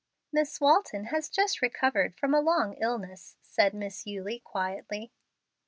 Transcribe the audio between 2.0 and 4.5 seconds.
from a long illness," said Miss Eulie,